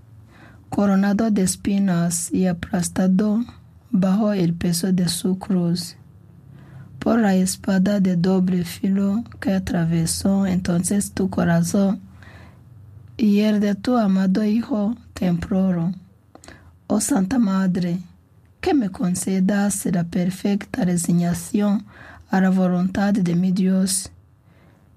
coronado 0.70 1.30
de 1.30 1.42
espinas 1.42 2.32
y 2.32 2.46
aplastado 2.46 3.44
bajo 3.90 4.32
el 4.32 4.54
peso 4.54 4.92
de 4.92 5.08
su 5.08 5.38
cruz. 5.38 5.96
Por 6.98 7.20
la 7.20 7.34
espada 7.34 8.00
de 8.00 8.16
doble 8.16 8.64
filo 8.64 9.24
que 9.40 9.52
atravesó 9.52 10.46
entonces 10.46 11.12
tu 11.12 11.28
corazón 11.28 12.00
y 13.18 13.40
el 13.40 13.60
de 13.60 13.74
tu 13.74 13.98
amado 13.98 14.42
Hijo 14.42 14.96
te 15.12 15.26
imploro. 15.26 15.92
Oh 16.86 17.00
Santa 17.00 17.38
Madre, 17.38 17.98
que 18.60 18.74
me 18.74 18.90
concedas 18.90 19.86
la 19.86 20.04
perfecta 20.04 20.84
resignación 20.84 21.86
a 22.30 22.42
la 22.42 22.50
voluntad 22.50 23.14
de 23.14 23.34
mi 23.34 23.52
Dios 23.52 24.10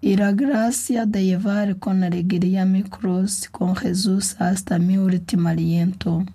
y 0.02 0.17
la 0.17 0.34
gracia 0.34 1.06
de 1.06 1.23
llevar 1.23 1.78
con 1.78 2.04
alegría 2.04 2.65
mi 2.65 2.84
cruz 2.84 3.47
con 3.50 3.73
Jesús 3.78 4.36
hasta 4.38 4.80
mi 4.80 4.97
último 4.97 5.47
aliento. 5.47 6.26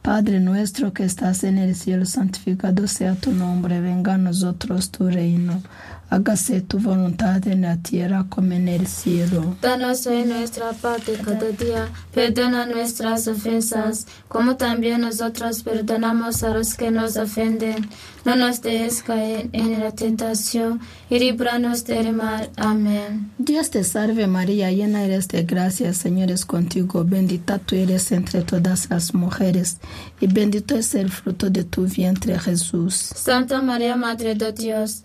Padre 0.00 0.40
nuestro 0.40 0.94
que 0.94 1.04
estás 1.04 1.44
en 1.44 1.58
el 1.58 1.74
cielo, 1.74 2.06
santificado 2.06 2.88
sea 2.88 3.14
tu 3.14 3.32
nombre, 3.32 3.82
venga 3.82 4.14
a 4.14 4.18
nosotros 4.18 4.90
tu 4.90 5.10
reino, 5.10 5.60
hágase 6.10 6.60
tu 6.60 6.78
voluntad 6.78 7.46
en 7.48 7.62
la 7.62 7.76
tierra 7.76 8.26
como 8.28 8.52
en 8.52 8.68
el 8.68 8.86
cielo. 8.86 9.56
Danos 9.60 10.06
hoy 10.06 10.24
nuestra 10.24 10.72
parte 10.72 11.14
cada 11.14 11.50
día. 11.50 11.88
Perdona 12.14 12.66
nuestras 12.66 13.28
ofensas, 13.28 14.06
como 14.28 14.56
también 14.56 15.00
nosotros 15.00 15.62
perdonamos 15.62 16.42
a 16.42 16.50
los 16.50 16.74
que 16.74 16.90
nos 16.90 17.16
ofenden. 17.16 17.88
No 18.24 18.34
nos 18.34 18.60
dejes 18.60 19.02
caer 19.04 19.48
en 19.52 19.78
la 19.78 19.92
tentación 19.92 20.80
y 21.08 21.20
líbranos 21.20 21.84
del 21.84 22.12
mal. 22.12 22.50
Amén. 22.56 23.30
Dios 23.38 23.70
te 23.70 23.84
salve 23.84 24.26
María, 24.26 24.72
llena 24.72 25.04
eres 25.04 25.28
de 25.28 25.44
gracia, 25.44 25.94
Señor 25.94 26.32
es 26.32 26.44
contigo, 26.44 27.04
bendita 27.04 27.58
tú 27.58 27.76
eres 27.76 28.10
entre 28.10 28.42
todas 28.42 28.90
las 28.90 29.14
mujeres, 29.14 29.78
y 30.20 30.26
bendito 30.26 30.74
es 30.74 30.94
el 30.96 31.10
fruto 31.10 31.50
de 31.50 31.62
tu 31.62 31.86
vientre, 31.86 32.36
Jesús. 32.38 32.94
Santa 32.94 33.62
María, 33.62 33.94
Madre 33.94 34.34
de 34.34 34.52
Dios, 34.52 35.04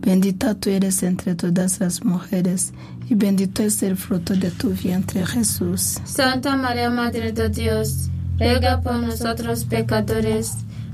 Bendita 0.00 0.54
tú 0.54 0.70
eres 0.70 1.02
entre 1.02 1.34
todas 1.34 1.78
las 1.80 2.04
mujeres, 2.04 2.72
y 3.08 3.14
bendito 3.14 3.62
es 3.62 3.82
el 3.82 3.96
fruto 3.96 4.34
de 4.34 4.50
tu 4.50 4.70
vientre, 4.70 5.26
Jesús. 5.26 5.98
Santa 6.04 6.56
María, 6.56 6.90
Madre 6.90 7.32
de 7.32 7.48
Dios, 7.50 8.08
ruega 8.38 8.80
por 8.80 8.94
nosotros 8.96 9.64
pecadores, 9.64 10.52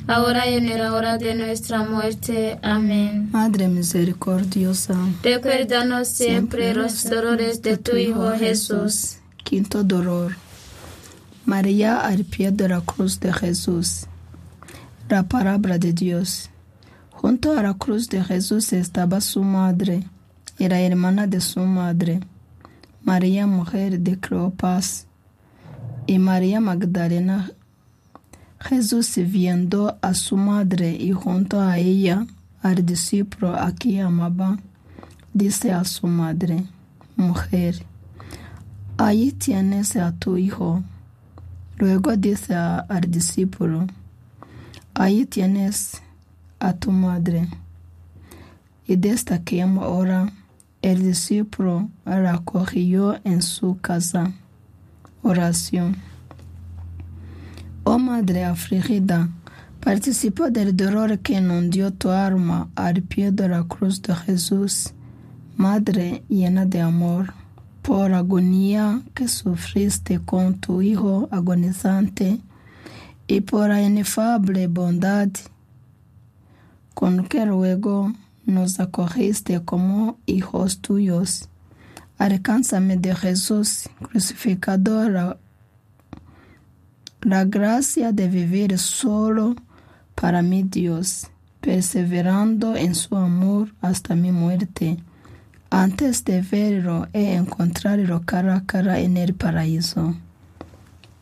ahora 0.09 0.49
y 0.49 0.55
en 0.55 0.77
la 0.79 0.93
hora 0.93 1.19
de 1.19 1.35
nuestra 1.35 1.85
muerte. 1.85 2.59
Amén. 2.63 3.29
Madre 3.31 3.69
misericordiosa, 3.69 4.95
Recuérdanos 5.23 6.09
siempre 6.09 6.75
los 6.75 7.05
dolores 7.09 7.63
de 7.63 7.77
tu 7.77 7.97
Hijo 7.97 8.33
Jesús. 8.33 9.17
quinto 9.45 9.85
dolor. 9.85 10.37
María 11.45 12.01
al 12.01 12.25
pie 12.25 12.51
de 12.51 12.69
la 12.69 12.81
cruz 12.81 13.21
de 13.21 13.33
Jesús. 13.33 14.07
La 15.09 15.23
palabra 15.23 15.79
de 15.79 15.93
Dios. 15.93 16.51
Junto 17.17 17.59
a 17.59 17.63
la 17.63 17.75
cruz 17.75 18.09
de 18.09 18.23
Jesús 18.23 18.73
estaba 18.73 19.21
su 19.21 19.43
madre 19.43 20.05
la 20.59 20.81
hermana 20.81 21.27
de 21.27 21.41
su 21.41 21.61
madre, 21.61 22.21
María, 23.03 23.47
mujer 23.47 24.01
de 24.01 24.19
Cleopas, 24.19 25.07
y 26.07 26.19
María 26.19 26.61
Magdalena. 26.61 27.51
Jesús 28.59 29.17
viendo 29.17 29.99
a 30.01 30.15
su 30.15 30.37
madre 30.37 30.93
y 30.93 31.13
junto 31.13 31.61
a 31.61 31.79
ella 31.79 32.27
al 32.63 32.87
discípulo 32.87 33.55
a 33.55 33.71
quien 33.73 34.07
amaba, 34.07 34.59
dice 35.35 35.73
a 35.73 35.85
su 35.85 36.07
madre, 36.07 36.65
Mujer, 37.17 37.85
ahí 38.97 39.33
tienes 39.33 39.97
a 39.97 40.13
tu 40.13 40.37
hijo. 40.37 40.83
Luego 41.79 42.17
dice 42.17 42.55
al 42.55 43.11
discípulo, 43.11 43.87
ahí 44.95 45.27
tienes 45.27 46.03
a 46.59 46.73
tu 46.75 46.91
madre. 46.93 47.49
Y 48.87 48.97
desde 48.97 49.35
aquella 49.35 49.67
hora 49.81 50.33
el 50.83 51.03
discípulo 51.03 51.89
la 52.05 52.39
cogió 52.45 53.19
en 53.25 53.43
su 53.43 53.79
casa. 53.79 54.33
Oración. 55.23 55.97
Oh 57.83 57.99
Madre 57.99 58.45
afligida, 58.45 59.29
participa 59.81 60.51
del 60.51 60.77
dolor 60.77 61.19
que 61.19 61.35
inundió 61.35 61.93
tu 61.93 62.11
alma 62.11 62.69
al 62.77 63.03
pie 63.03 63.33
de 63.33 63.49
la 63.49 63.65
cruz 63.65 64.03
de 64.03 64.15
Jesús. 64.15 64.93
Madre 65.57 66.23
llena 66.29 66.67
de 66.67 66.81
amor, 66.81 67.33
por 67.83 68.13
agonía 68.13 69.03
que 69.15 69.27
sufriste 69.27 70.21
con 70.21 70.59
tu 70.61 70.83
Hijo 70.83 71.29
agonizante 71.31 72.39
y 73.27 73.41
por 73.41 73.69
la 73.69 73.83
inefable 73.83 74.67
bondad 74.67 75.29
con 76.97 77.27
que 77.27 77.45
luego 77.45 78.15
nos 78.47 78.81
acogiste 78.81 79.63
como 79.63 80.19
hijos 80.25 80.81
tuyos. 80.81 81.51
Alcánzame 82.17 82.97
de 82.97 83.15
Jesús 83.15 83.91
crucificado 84.01 85.07
la, 85.11 85.37
la 87.21 87.45
gracia 87.45 88.13
de 88.13 88.29
vivir 88.29 88.79
solo 88.79 89.57
para 90.15 90.41
mi 90.41 90.63
Dios, 90.63 91.27
perseverando 91.61 92.75
en 92.77 92.95
su 92.95 93.15
amor 93.15 93.75
hasta 93.83 94.15
mi 94.15 94.33
muerte, 94.33 94.97
antes 95.69 96.25
de 96.25 96.41
verlo 96.41 97.09
e 97.13 97.35
encontrarlo 97.35 98.23
cara 98.25 98.57
a 98.57 98.65
cara 98.65 99.01
en 99.01 99.19
el 99.19 99.35
paraíso. 99.35 100.17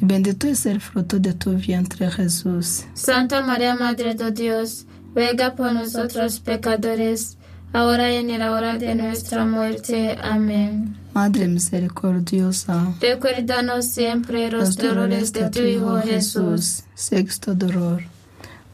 bendito 0.00 0.46
es 0.46 0.66
el 0.66 0.80
fruto 0.80 1.18
de 1.18 1.34
tu 1.34 1.52
vientre 1.52 2.10
Jesús. 2.10 2.84
Santa 2.94 3.42
María, 3.42 3.74
Madre 3.74 4.14
de 4.14 4.30
Dios, 4.32 4.86
ruega 5.14 5.54
por 5.54 5.72
nosotros 5.72 6.40
pecadores, 6.40 7.36
ahora 7.72 8.12
y 8.12 8.16
en 8.16 8.38
la 8.38 8.52
hora 8.52 8.78
de 8.78 8.94
nuestra 8.94 9.44
muerte. 9.44 10.16
Amén. 10.22 10.96
Madre 11.14 11.46
misericordiosa, 11.46 12.94
Recuérdanos 13.00 13.86
siempre 13.86 14.50
los 14.50 14.76
dolores 14.76 15.32
de 15.32 15.48
tu 15.48 15.60
Hijo 15.60 16.00
Jesús. 16.00 16.82
Sexto 16.94 17.54
dolor. 17.54 18.02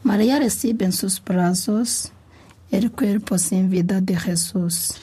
María 0.03 0.39
recibe 0.39 0.85
en 0.85 0.91
sus 0.91 1.23
brazos 1.23 2.11
el 2.71 2.91
cuerpo 2.91 3.37
sin 3.37 3.69
vida 3.69 4.01
de 4.01 4.17
Jesús. 4.17 4.95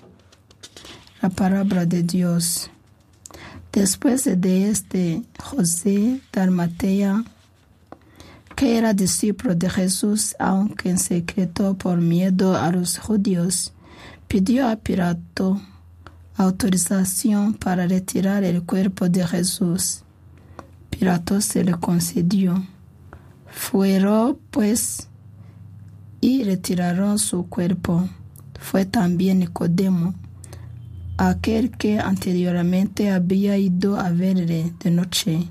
La 1.22 1.28
palabra 1.28 1.87
de 1.87 2.02
Dios. 2.02 2.70
Después 3.78 4.24
de 4.24 4.70
este, 4.70 5.22
José 5.40 6.20
de 6.32 6.40
Arimatea, 6.40 7.22
que 8.56 8.76
era 8.76 8.92
discípulo 8.92 9.54
de 9.54 9.70
Jesús, 9.70 10.34
aunque 10.40 10.90
en 10.90 10.98
secreto 10.98 11.78
por 11.78 11.98
miedo 11.98 12.56
a 12.56 12.72
los 12.72 12.98
judíos, 12.98 13.72
pidió 14.26 14.68
a 14.68 14.74
Pilato 14.74 15.60
autorización 16.36 17.54
para 17.54 17.86
retirar 17.86 18.42
el 18.42 18.64
cuerpo 18.64 19.08
de 19.08 19.24
Jesús. 19.24 20.02
Pilato 20.90 21.40
se 21.40 21.62
le 21.62 21.74
concedió. 21.74 22.66
Fueron 23.46 24.40
pues 24.50 25.06
y 26.20 26.42
retiraron 26.42 27.20
su 27.20 27.48
cuerpo. 27.48 28.08
Fue 28.58 28.86
también 28.86 29.38
Nicodemo, 29.38 30.14
aquel 31.18 31.72
que 31.72 31.98
anteriormente 31.98 33.11
había 33.11 33.59
ido 33.59 33.98
a 33.98 34.11
verle 34.11 34.72
de 34.78 34.90
noche, 34.90 35.48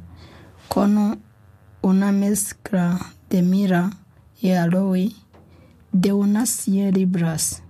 con 0.69 1.19
una 1.81 2.11
mezcla 2.11 3.13
de 3.29 3.41
mira 3.41 3.91
y 4.41 4.51
aloe 4.51 5.13
de 5.91 6.13
unas 6.13 6.49
cien 6.49 6.93
libras. 6.93 7.63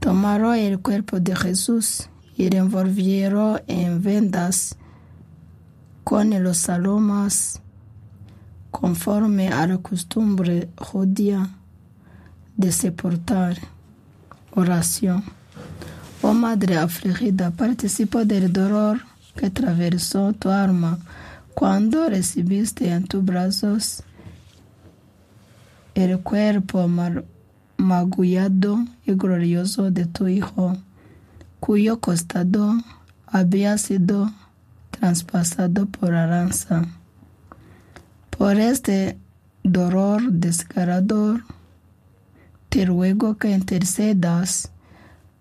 Tomaron 0.00 0.54
el 0.54 0.78
cuerpo 0.78 1.18
de 1.18 1.34
Jesús 1.34 2.10
y 2.36 2.50
lo 2.50 2.58
envolvieron 2.58 3.62
en 3.66 4.02
vendas 4.02 4.76
con 6.04 6.30
los 6.42 6.58
salomas 6.58 7.62
conforme 8.70 9.48
a 9.48 9.66
la 9.66 9.78
costumbre 9.78 10.68
judía 10.76 11.48
de 12.56 12.70
sepultar. 12.70 13.56
Oración. 14.54 15.35
Oh 16.28 16.34
Madre 16.34 16.76
afligida, 16.76 17.52
participo 17.52 18.24
del 18.24 18.52
dolor 18.52 18.98
que 19.36 19.46
atravesó 19.46 20.32
tu 20.32 20.50
alma 20.50 20.98
cuando 21.54 22.08
recibiste 22.08 22.90
en 22.90 23.04
tus 23.04 23.24
brazos 23.24 24.02
el 25.94 26.18
cuerpo 26.18 26.90
magullado 27.76 28.84
y 29.04 29.12
glorioso 29.12 29.92
de 29.92 30.06
tu 30.06 30.26
Hijo, 30.26 30.76
cuyo 31.60 32.00
costado 32.00 32.74
había 33.28 33.78
sido 33.78 34.32
traspasado 34.90 35.86
por 35.86 36.12
la 36.12 36.26
lanza. 36.26 36.86
Por 38.36 38.56
este 38.56 39.16
dolor 39.62 40.32
desgarrador, 40.32 41.44
te 42.68 42.84
ruego 42.84 43.36
que 43.36 43.52
intercedas 43.52 44.72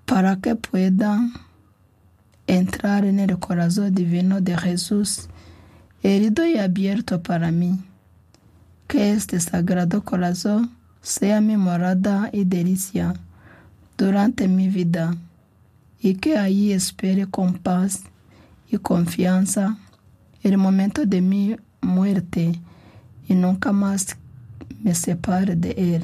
para 0.06 0.38
que 0.38 0.56
pueda 0.56 1.20
entrar 2.48 3.06
en 3.06 3.20
el 3.20 3.38
corazón 3.40 3.94
divino 3.94 4.42
de 4.42 4.58
Jesús, 4.58 5.28
herido 6.04 6.46
y 6.46 6.58
abierto 6.58 7.22
para 7.22 7.52
mí. 7.52 7.80
Que 8.88 9.12
este 9.12 9.40
sagrado 9.40 10.04
corazón 10.04 10.72
sea 11.02 11.42
mi 11.42 11.58
morada 11.58 12.30
y 12.32 12.44
delicia 12.44 13.14
durante 13.98 14.48
mi 14.48 14.70
vida, 14.70 15.16
y 16.00 16.16
que 16.16 16.38
allí 16.38 16.72
espere 16.72 17.26
con 17.26 17.54
paz 17.54 18.04
y 18.70 18.78
confianza 18.78 19.78
el 20.44 20.58
momento 20.58 21.06
de 21.06 21.22
mi 21.22 21.56
muerte 21.82 22.60
y 23.28 23.34
nunca 23.34 23.72
más 23.72 24.18
me 24.84 24.94
separe 24.94 25.56
de 25.56 25.96
él. 25.96 26.04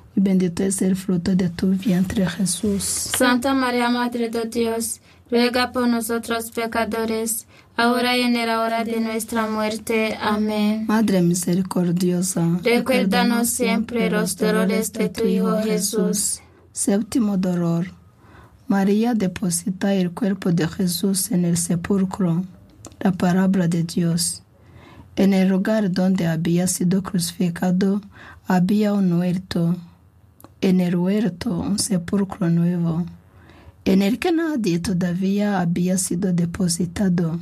y 0.15 0.19
bendito 0.19 0.63
es 0.63 0.81
el 0.81 0.95
fruto 0.95 1.35
de 1.35 1.49
tu 1.49 1.67
vientre 1.69 2.27
Jesús. 2.27 2.83
Santa 2.83 3.53
María, 3.53 3.89
Madre 3.89 4.29
de 4.29 4.45
Dios, 4.45 4.99
ruega 5.29 5.71
por 5.71 5.87
nosotros 5.87 6.51
pecadores, 6.51 7.47
ahora 7.77 8.17
y 8.17 8.21
en 8.21 8.33
la 8.33 8.61
hora 8.61 8.83
de 8.83 8.99
nuestra 8.99 9.47
muerte. 9.47 10.17
Amén. 10.21 10.85
Madre 10.87 11.21
misericordiosa, 11.21 12.59
Recuérdanos 12.63 13.49
siempre 13.49 14.09
los 14.09 14.35
dolores 14.35 14.91
de 14.93 15.09
tu 15.09 15.25
Hijo 15.25 15.61
Jesús. 15.63 16.41
Séptimo 16.73 17.37
dolor. 17.37 17.87
María 18.67 19.13
deposita 19.13 19.93
el 19.93 20.11
cuerpo 20.11 20.51
de 20.51 20.67
Jesús 20.67 21.31
en 21.31 21.45
el 21.45 21.57
sepulcro. 21.57 22.43
La 22.99 23.11
palabra 23.11 23.67
de 23.67 23.83
Dios. 23.83 24.43
En 25.15 25.33
el 25.33 25.49
lugar 25.49 25.91
donde 25.91 26.27
había 26.27 26.67
sido 26.67 27.03
crucificado 27.03 28.01
había 28.47 28.93
un 28.93 29.11
huerto. 29.13 29.75
En 30.61 30.79
el 30.79 30.95
huerto 30.95 31.59
un 31.59 31.79
sepulcro 31.79 32.51
nuevo, 32.51 33.07
en 33.83 34.03
el 34.03 34.19
que 34.19 34.31
nadie 34.31 34.77
todavía 34.77 35.59
había 35.59 35.97
sido 35.97 36.33
depositado. 36.33 37.39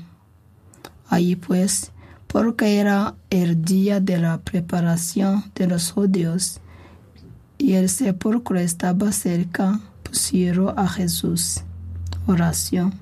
Allí 1.09 1.35
pues, 1.35 1.91
porque 2.27 2.79
era 2.79 3.15
el 3.29 3.61
día 3.61 3.99
de 3.99 4.19
la 4.19 4.37
preparación 4.37 5.43
de 5.53 5.67
los 5.67 5.91
judíos, 5.91 6.61
y 7.57 7.73
el 7.73 7.89
sepulcro 7.89 8.57
estaba 8.57 9.11
cerca, 9.11 9.81
pusieron 10.03 10.79
a 10.79 10.87
Jesús. 10.87 11.63
Oración. 12.25 12.93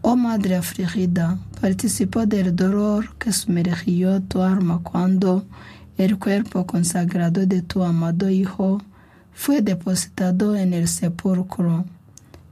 Oh 0.00 0.14
Madre 0.14 0.54
afligida, 0.54 1.40
participó 1.60 2.24
del 2.24 2.54
dolor 2.54 3.16
que 3.16 3.32
sumergió 3.32 4.22
tu 4.22 4.42
alma 4.42 4.78
cuando 4.80 5.44
el 5.96 6.20
cuerpo 6.20 6.66
consagrado 6.66 7.46
de 7.46 7.62
tu 7.62 7.82
amado 7.82 8.30
Hijo 8.30 8.80
fue 9.40 9.62
depositado 9.62 10.56
en 10.56 10.72
el 10.74 10.88
sepulcro 10.88 11.84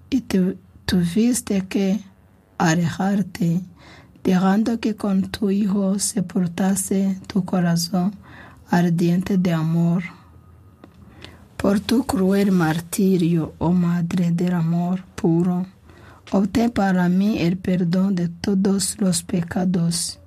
y 0.09 0.21
tu- 0.21 0.57
tuviste 0.85 1.67
que 1.67 1.99
alejarte, 2.59 3.61
dejando 4.23 4.79
que 4.79 4.95
con 4.95 5.17
tu 5.35 5.51
Hijo 5.51 5.99
sepultase 5.99 7.19
tu 7.27 7.45
corazón 7.45 8.13
ardiente 8.71 9.37
de 9.37 9.53
amor. 9.53 10.05
Por 11.57 11.81
tu 11.81 12.05
cruel 12.07 12.53
martirio, 12.53 13.53
oh 13.59 13.73
Madre 13.73 14.31
del 14.31 14.53
Amor 14.55 15.03
puro, 15.17 15.67
obtén 16.31 16.71
para 16.71 17.09
mí 17.09 17.39
el 17.41 17.57
perdón 17.57 18.15
de 18.15 18.29
todos 18.29 18.97
los 19.01 19.25
pecados. 19.25 20.21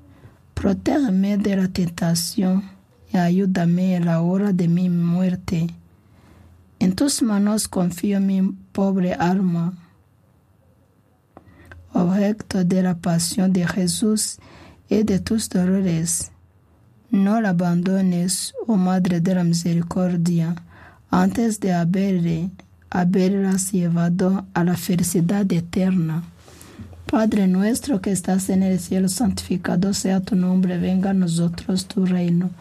Protégeme 0.56 1.38
de 1.38 1.56
la 1.56 1.68
tentación 1.70 2.64
y 3.14 3.18
ayúdame 3.18 3.96
en 3.96 4.06
la 4.06 4.20
hora 4.22 4.52
de 4.52 4.68
mi 4.68 4.90
muerte. 4.90 5.68
En 6.80 6.96
tus 6.96 7.22
manos 7.22 7.68
confío 7.68 8.22
mi 8.22 8.42
pobre 8.72 9.14
alma. 9.14 9.74
Objeto 11.92 12.64
de 12.64 12.82
la 12.84 12.98
pasión 12.98 13.52
de 13.52 13.68
Jesús 13.68 14.38
y 14.88 15.04
de 15.04 15.20
tus 15.20 15.50
dolores. 15.50 16.32
No 17.12 17.42
la 17.42 17.50
abandones, 17.50 18.54
oh 18.66 18.78
Madre 18.78 19.20
de 19.20 19.36
la 19.36 19.44
Misericordia, 19.44 20.56
antes 21.12 21.60
de 21.60 21.74
haberle, 21.74 22.52
haberlas 22.90 23.74
llevado 23.74 24.46
a 24.54 24.64
la 24.64 24.78
felicidad 24.78 25.52
eterna. 25.52 26.24
Padre 27.12 27.48
nuestro 27.48 28.00
que 28.00 28.12
estás 28.12 28.50
en 28.50 28.64
el 28.64 28.80
cielo, 28.80 29.10
santificado 29.10 29.94
sea 29.94 30.22
tu 30.22 30.36
nombre, 30.36 30.78
venga 30.78 31.10
a 31.10 31.14
nosotros 31.14 31.88
tu 31.88 32.06
reino. 32.06 32.52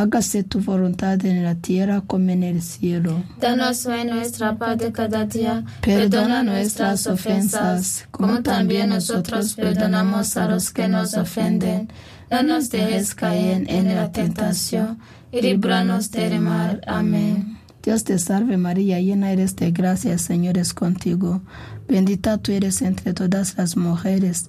Hágase 0.00 0.44
tu 0.44 0.60
voluntad 0.60 1.22
en 1.26 1.44
la 1.44 1.56
tierra 1.56 2.00
como 2.00 2.30
en 2.30 2.42
el 2.42 2.62
cielo. 2.62 3.22
Danos 3.38 3.84
hoy 3.84 4.06
nuestra 4.06 4.56
paz 4.56 4.78
de 4.78 4.92
cada 4.92 5.26
día. 5.26 5.62
Perdona 5.82 6.42
nuestras 6.42 7.06
ofensas, 7.06 8.08
como 8.10 8.42
también 8.42 8.88
nosotros 8.88 9.52
perdonamos 9.52 10.38
a 10.38 10.48
los 10.48 10.70
que 10.70 10.88
nos 10.88 11.12
ofenden. 11.12 11.90
No 12.30 12.42
nos 12.42 12.70
dejes 12.70 13.14
caer 13.14 13.66
en 13.68 13.94
la 13.94 14.10
tentación 14.10 14.98
y 15.30 15.42
líbranos 15.42 16.10
del 16.10 16.40
mal. 16.40 16.80
Amén. 16.86 17.58
Dios 17.82 18.02
te 18.04 18.18
salve 18.18 18.56
María, 18.56 19.00
llena 19.00 19.32
eres 19.32 19.54
de 19.56 19.70
gracia, 19.70 20.14
el 20.14 20.18
Señor 20.18 20.56
es 20.56 20.72
contigo. 20.72 21.42
Bendita 21.86 22.38
tú 22.38 22.52
eres 22.52 22.80
entre 22.80 23.12
todas 23.12 23.58
las 23.58 23.76
mujeres, 23.76 24.48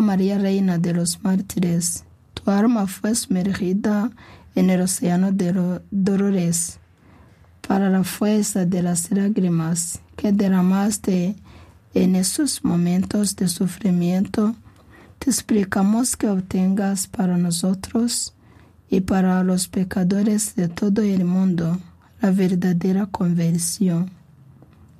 María, 0.00 0.38
Reina 0.38 0.78
de 0.78 0.92
los 0.92 1.22
mártires, 1.22 2.04
tu 2.34 2.50
alma 2.50 2.86
fue 2.86 3.14
sumergida 3.14 4.10
en 4.54 4.70
el 4.70 4.82
océano 4.82 5.32
de 5.32 5.52
los 5.52 5.80
dolores 5.90 6.78
para 7.66 7.90
la 7.90 8.02
fuerza 8.02 8.64
de 8.64 8.82
las 8.82 9.10
lágrimas 9.10 10.00
que 10.16 10.32
derramaste 10.32 11.36
en 11.94 12.16
esos 12.16 12.64
momentos 12.64 13.36
de 13.36 13.48
sufrimiento. 13.48 14.56
Te 15.18 15.30
explicamos 15.30 16.16
que 16.16 16.28
obtengas 16.28 17.06
para 17.06 17.36
nosotros 17.36 18.34
y 18.90 19.00
para 19.00 19.44
los 19.44 19.68
pecadores 19.68 20.54
de 20.54 20.68
todo 20.68 21.02
el 21.02 21.24
mundo 21.24 21.78
la 22.20 22.30
verdadera 22.30 23.06
conversión. 23.06 24.17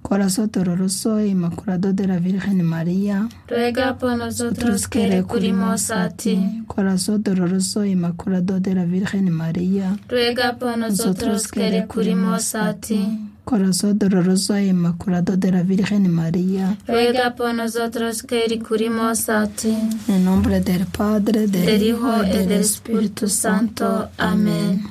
Corazón 0.02 0.50
doloroso 0.50 1.18
e 1.18 1.28
inmaculado 1.28 1.92
de 1.92 2.06
la 2.06 2.18
Virgen 2.18 2.64
María, 2.64 3.28
Ruega 3.46 3.98
por 3.98 4.16
nosotros 4.16 4.88
que 4.88 5.06
recurrimos 5.08 5.90
a 5.90 6.08
ti. 6.10 6.62
Corazón 6.66 7.22
doloroso 7.22 7.82
e 7.82 7.90
inmaculado 7.90 8.58
de 8.60 8.74
la 8.74 8.84
Virgen 8.84 9.30
María, 9.30 9.98
Ruega 10.08 10.56
por 10.56 10.78
nosotros 10.78 11.48
que 11.48 11.70
recurrimos 11.70 12.54
a 12.54 12.74
ti. 12.74 13.06
Corazón 13.44 13.98
doloroso 13.98 14.54
e 14.56 14.66
inmaculado 14.68 15.36
de 15.36 15.50
la 15.52 15.62
Virgen 15.62 16.10
María, 16.10 16.76
Ruega 16.86 17.34
por 17.34 17.54
nosotros 17.54 18.22
que 18.22 18.46
recurrimos 18.48 19.28
a 19.28 19.46
ti. 19.48 19.76
en 20.08 20.24
nombre 20.24 20.60
del 20.60 20.86
Padre, 20.86 21.48
del, 21.48 21.66
Del 21.66 21.82
Hijo 21.82 22.24
y 22.24 22.28
del 22.30 22.52
Espíritu 22.52 23.28
Santo. 23.28 24.08
Amén. 24.16 24.84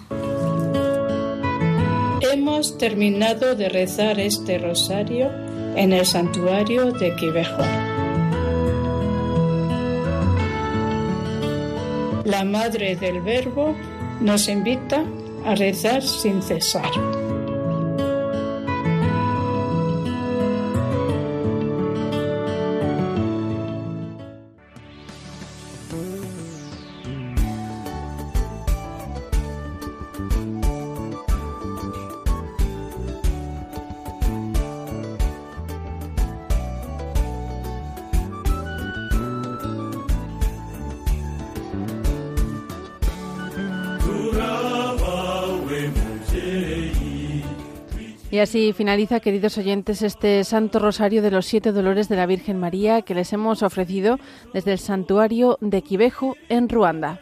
Hemos 2.22 2.78
terminado 2.80 3.56
de 3.56 3.70
rezar 3.70 4.20
este 4.20 4.58
rosario 4.58 5.30
en 5.76 5.94
el 5.94 6.06
santuario 6.06 6.92
de 6.92 7.16
Quivejo. 7.16 7.62
La 12.26 12.44
Madre 12.44 12.96
del 12.96 13.22
Verbo 13.22 13.76
nos 14.20 14.50
invita 14.50 15.06
a 15.46 15.54
rezar 15.54 16.02
sin 16.02 16.42
cesar. 16.42 16.90
Y 48.38 48.40
así 48.40 48.72
finaliza, 48.72 49.20
queridos 49.20 49.58
oyentes, 49.58 50.04
este 50.04 50.44
Santo 50.44 50.78
Rosario 50.78 51.24
de 51.24 51.32
los 51.32 51.48
Siete 51.48 51.72
Dolores 51.72 52.08
de 52.08 52.18
la 52.18 52.28
Virgen 52.28 52.60
María 52.60 53.02
que 53.02 53.16
les 53.16 53.34
hemos 53.34 53.64
ofrecido 53.64 54.20
desde 54.54 54.74
el 54.74 54.78
santuario 54.78 55.58
de 55.60 55.82
Quivejo 55.82 56.36
en 56.48 56.70
Ruanda. 56.70 57.20